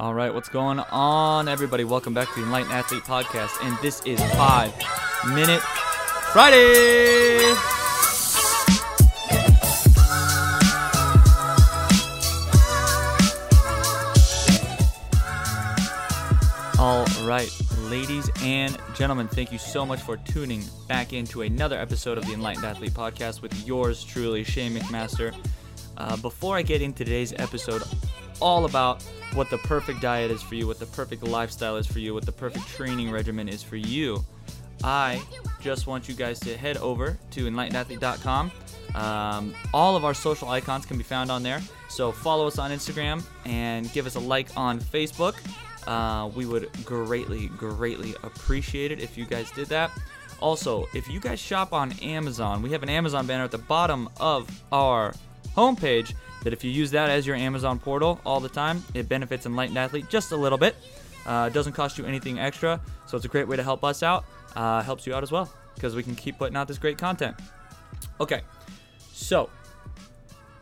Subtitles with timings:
[0.00, 1.84] All right, what's going on, everybody?
[1.84, 4.72] Welcome back to the Enlightened Athlete Podcast, and this is Five
[5.34, 5.60] Minute
[6.32, 7.38] Friday.
[16.78, 17.54] All right,
[17.90, 22.32] ladies and gentlemen, thank you so much for tuning back into another episode of the
[22.32, 25.34] Enlightened Athlete Podcast with yours truly, Shane McMaster.
[25.98, 27.82] Uh, before I get into today's episode,
[28.40, 29.02] all about
[29.34, 32.26] what the perfect diet is for you, what the perfect lifestyle is for you, what
[32.26, 34.24] the perfect training regimen is for you,
[34.82, 35.22] I
[35.60, 38.50] just want you guys to head over to enlightenedathlete.com.
[38.94, 41.60] Um, all of our social icons can be found on there.
[41.88, 45.34] So follow us on Instagram and give us a like on Facebook.
[45.86, 49.90] Uh, we would greatly, greatly appreciate it if you guys did that.
[50.40, 54.08] Also, if you guys shop on Amazon, we have an Amazon banner at the bottom
[54.18, 55.14] of our
[55.54, 59.46] homepage that if you use that as your Amazon portal all the time, it benefits
[59.46, 60.76] Enlightened Athlete just a little bit.
[61.26, 64.02] Uh, it doesn't cost you anything extra, so it's a great way to help us
[64.02, 64.24] out.
[64.56, 67.36] Uh, helps you out as well because we can keep putting out this great content.
[68.20, 68.40] Okay,
[69.12, 69.48] so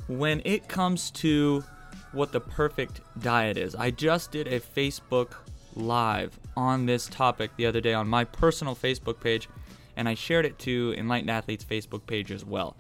[0.09, 1.65] when it comes to
[2.13, 5.33] what the perfect diet is, I just did a Facebook
[5.75, 9.49] Live on this topic the other day on my personal Facebook page,
[9.97, 12.77] and I shared it to Enlightened Athletes Facebook page as well.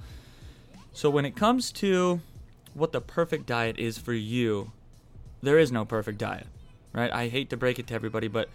[0.92, 2.20] So when it comes to
[2.78, 4.72] what the perfect diet is for you,
[5.42, 6.46] there is no perfect diet,
[6.92, 7.12] right?
[7.12, 8.48] I hate to break it to everybody, but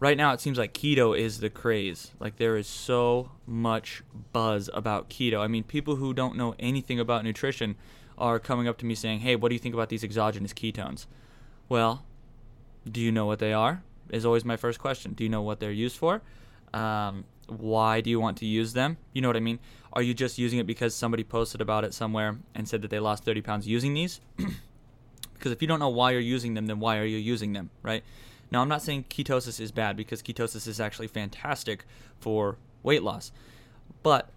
[0.00, 2.12] right now it seems like keto is the craze.
[2.18, 5.40] Like there is so much buzz about keto.
[5.40, 7.76] I mean, people who don't know anything about nutrition
[8.16, 11.06] are coming up to me saying, "Hey, what do you think about these exogenous ketones?"
[11.68, 12.04] Well,
[12.90, 13.82] do you know what they are?
[14.10, 15.12] Is always my first question.
[15.12, 16.22] Do you know what they're used for?
[16.72, 18.96] Um, why do you want to use them?
[19.12, 19.58] You know what I mean?
[19.92, 22.98] Are you just using it because somebody posted about it somewhere and said that they
[22.98, 24.20] lost 30 pounds using these?
[25.34, 27.70] because if you don't know why you're using them, then why are you using them,
[27.82, 28.04] right?
[28.50, 31.84] Now, I'm not saying ketosis is bad because ketosis is actually fantastic
[32.18, 33.32] for weight loss.
[34.02, 34.30] But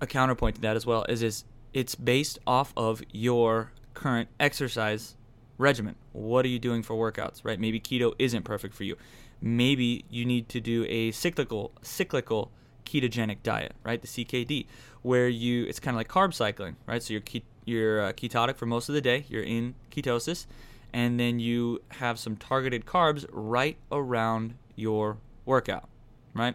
[0.00, 5.16] a counterpoint to that as well is, is it's based off of your current exercise
[5.58, 5.96] regimen.
[6.12, 7.60] What are you doing for workouts, right?
[7.60, 8.96] Maybe keto isn't perfect for you.
[9.40, 12.50] Maybe you need to do a cyclical cyclical
[12.86, 14.00] ketogenic diet, right?
[14.00, 14.66] The CKD,
[15.02, 17.02] where you it's kind of like carb cycling, right?
[17.02, 20.46] So you're ke- you're uh, ketotic for most of the day, you're in ketosis,
[20.92, 25.88] and then you have some targeted carbs right around your workout,
[26.34, 26.54] right?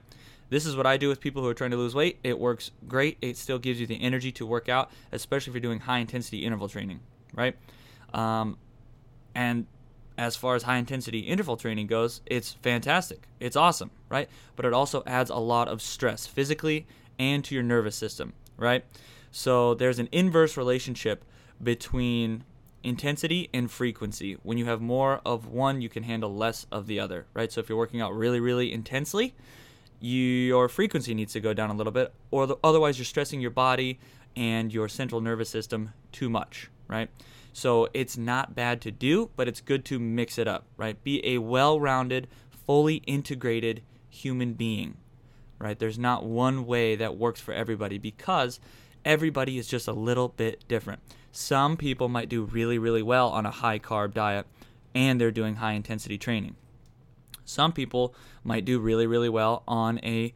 [0.49, 2.19] This is what I do with people who are trying to lose weight.
[2.23, 3.17] It works great.
[3.21, 6.45] It still gives you the energy to work out, especially if you're doing high intensity
[6.45, 6.99] interval training,
[7.33, 7.55] right?
[8.13, 8.57] Um,
[9.35, 9.65] and
[10.17, 13.27] as far as high intensity interval training goes, it's fantastic.
[13.39, 14.29] It's awesome, right?
[14.55, 16.85] But it also adds a lot of stress physically
[17.17, 18.85] and to your nervous system, right?
[19.31, 21.25] So there's an inverse relationship
[21.61, 22.43] between
[22.83, 24.37] intensity and frequency.
[24.43, 27.51] When you have more of one, you can handle less of the other, right?
[27.51, 29.33] So if you're working out really, really intensely,
[29.99, 33.51] your frequency needs to go down a little bit, or the, otherwise you're stressing your
[33.51, 33.99] body
[34.35, 37.09] and your central nervous system too much, right?
[37.53, 41.01] So it's not bad to do, but it's good to mix it up, right?
[41.03, 44.97] Be a well rounded, fully integrated human being,
[45.59, 45.77] right?
[45.77, 48.59] There's not one way that works for everybody because
[49.05, 51.01] everybody is just a little bit different.
[51.31, 54.47] Some people might do really, really well on a high carb diet
[54.95, 56.55] and they're doing high intensity training.
[57.45, 60.33] Some people might do really, really well on a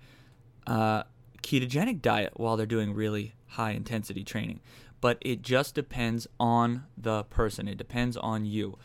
[0.67, 1.03] uh,
[1.41, 4.59] ketogenic diet while they're doing really high intensity training
[5.02, 7.68] but it just depends on the person.
[7.68, 8.78] It depends on you.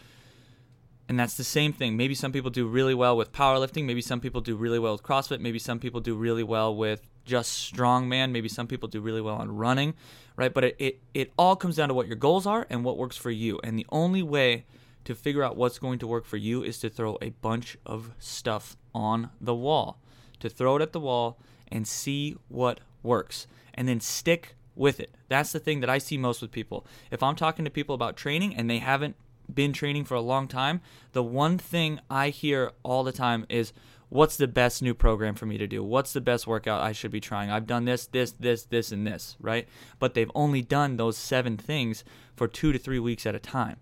[1.09, 1.97] And that's the same thing.
[1.97, 3.85] Maybe some people do really well with powerlifting.
[3.85, 5.41] Maybe some people do really well with CrossFit.
[5.41, 8.31] Maybe some people do really well with just strongman.
[8.31, 9.95] Maybe some people do really well on running,
[10.37, 10.53] right?
[10.53, 13.17] But it, it, it all comes down to what your goals are and what works
[13.17, 13.61] for you.
[13.63, 14.65] And the only way
[15.05, 18.13] to figure out what's going to work for you is to throw a bunch of
[18.19, 19.99] stuff on the wall,
[20.41, 23.47] to throw it at the wall and see what works.
[23.75, 25.15] And then stick with it.
[25.29, 26.87] That's the thing that I see most with people.
[27.11, 29.17] If I'm talking to people about training and they haven't
[29.53, 30.81] been training for a long time,
[31.13, 33.73] the one thing I hear all the time is,
[34.13, 35.83] What's the best new program for me to do?
[35.83, 37.51] What's the best workout I should be trying?
[37.51, 39.67] I've done this, this, this, this, and this, right?
[39.99, 42.05] But they've only done those seven things
[42.37, 43.79] for two to three weeks at a time.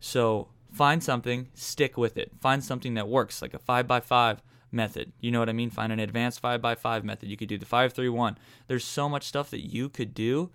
[0.00, 2.32] So find something, stick with it.
[2.40, 5.12] Find something that works, like a five by five method.
[5.20, 5.70] You know what I mean?
[5.70, 7.28] Find an advanced 5x5 method.
[7.28, 8.38] You could do the 531.
[8.66, 10.50] There's so much stuff that you could do,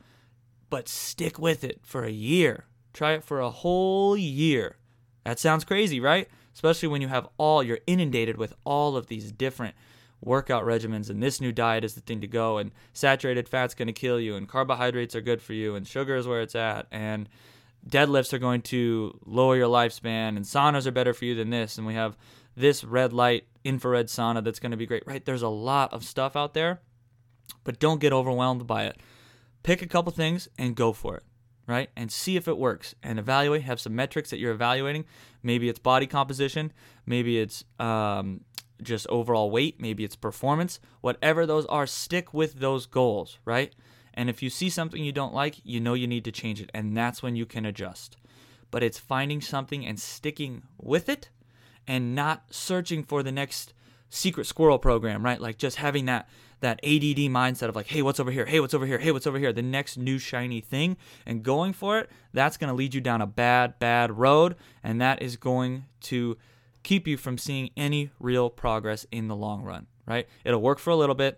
[0.69, 2.65] but stick with it for a year.
[2.93, 4.77] Try it for a whole year.
[5.23, 6.27] That sounds crazy, right?
[6.53, 9.75] Especially when you have all, you're inundated with all of these different
[10.21, 13.87] workout regimens, and this new diet is the thing to go, and saturated fat's going
[13.87, 16.87] to kill you, and carbohydrates are good for you, and sugar is where it's at,
[16.91, 17.27] and
[17.87, 21.77] deadlifts are going to lower your lifespan and saunas are better for you than this
[21.77, 22.15] and we have
[22.55, 25.25] this red light infrared sauna that's going to be great right?
[25.25, 26.81] There's a lot of stuff out there
[27.63, 28.97] but don't get overwhelmed by it.
[29.63, 31.23] Pick a couple things and go for it
[31.65, 31.89] right?
[31.95, 35.05] And see if it works and evaluate have some metrics that you're evaluating.
[35.41, 36.73] Maybe it's body composition
[37.05, 38.41] maybe it's um,
[38.81, 40.79] just overall weight maybe it's performance.
[41.01, 43.73] Whatever those are stick with those goals right?
[44.13, 46.69] And if you see something you don't like, you know you need to change it.
[46.73, 48.17] And that's when you can adjust.
[48.69, 51.29] But it's finding something and sticking with it
[51.87, 53.73] and not searching for the next
[54.09, 55.41] secret squirrel program, right?
[55.41, 56.29] Like just having that
[56.63, 58.45] that ADD mindset of like, hey, what's over here?
[58.45, 58.97] Hey, what's over here?
[58.97, 59.51] Hey, what's over here?
[59.51, 60.95] The next new shiny thing
[61.25, 64.55] and going for it, that's going to lead you down a bad, bad road.
[64.81, 66.37] And that is going to
[66.81, 70.25] keep you from seeing any real progress in the long run, right?
[70.45, 71.37] It'll work for a little bit,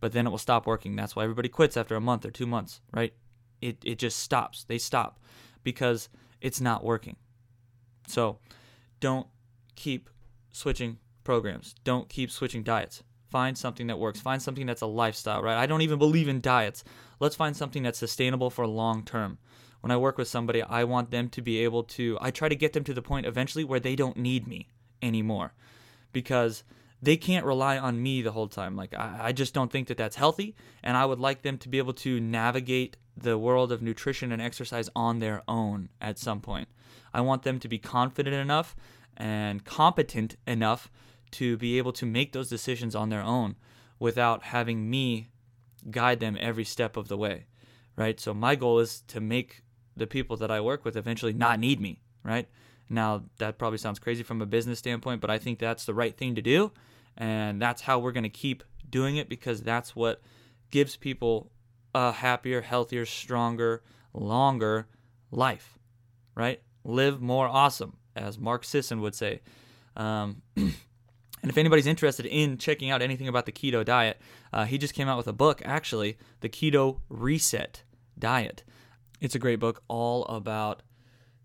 [0.00, 0.96] but then it will stop working.
[0.96, 3.14] That's why everybody quits after a month or two months, right?
[3.60, 4.64] It, it just stops.
[4.64, 5.20] They stop
[5.62, 6.08] because
[6.40, 7.14] it's not working.
[8.08, 8.38] So
[8.98, 9.28] don't
[9.76, 10.10] keep
[10.52, 11.74] switching programs.
[11.84, 13.02] Don't keep switching diets.
[13.30, 14.20] Find something that works.
[14.20, 15.56] Find something that's a lifestyle, right?
[15.56, 16.84] I don't even believe in diets.
[17.18, 19.38] Let's find something that's sustainable for long term.
[19.80, 22.56] When I work with somebody, I want them to be able to, I try to
[22.56, 24.68] get them to the point eventually where they don't need me
[25.02, 25.52] anymore
[26.12, 26.62] because
[27.02, 28.76] they can't rely on me the whole time.
[28.76, 30.54] Like, I, I just don't think that that's healthy.
[30.82, 34.40] And I would like them to be able to navigate the world of nutrition and
[34.40, 36.68] exercise on their own at some point.
[37.12, 38.74] I want them to be confident enough
[39.16, 40.90] and competent enough
[41.32, 43.56] to be able to make those decisions on their own
[43.98, 45.30] without having me
[45.90, 47.46] guide them every step of the way,
[47.96, 48.18] right?
[48.20, 49.62] So my goal is to make
[49.96, 52.48] the people that I work with eventually not need me, right?
[52.88, 56.16] Now, that probably sounds crazy from a business standpoint, but I think that's the right
[56.16, 56.72] thing to do.
[57.16, 60.20] And that's how we're going to keep doing it because that's what
[60.70, 61.50] gives people
[61.94, 63.82] a happier, healthier, stronger,
[64.12, 64.88] longer
[65.30, 65.78] life,
[66.34, 66.60] right?
[66.84, 69.40] Live more awesome, as Mark Sisson would say.
[69.96, 70.74] Um, and
[71.42, 74.20] if anybody's interested in checking out anything about the keto diet,
[74.52, 77.82] uh, he just came out with a book, actually, The Keto Reset
[78.18, 78.64] Diet.
[79.20, 80.82] It's a great book all about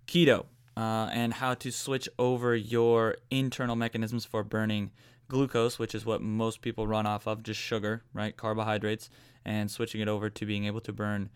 [0.07, 0.45] keto
[0.75, 4.91] uh, and how to switch over your internal mechanisms for burning
[5.27, 8.35] glucose, which is what most people run off of, just sugar, right?
[8.35, 9.09] Carbohydrates,
[9.45, 11.29] and switching it over to being able to burn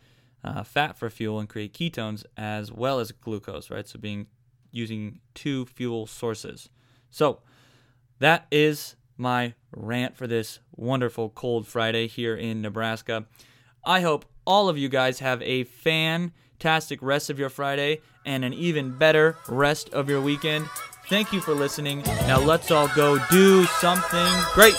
[0.44, 3.88] uh, fat for fuel and create ketones as well as glucose, right?
[3.88, 4.28] So being
[4.74, 6.70] using two fuel sources.
[7.10, 7.40] So
[8.20, 13.26] that is my rant for this wonderful cold Friday here in Nebraska.
[13.86, 18.54] I hope all of you guys have a fantastic rest of your Friday and an
[18.54, 20.68] even better rest of your weekend.
[21.08, 22.02] Thank you for listening.
[22.28, 24.76] Now let's all go do something great.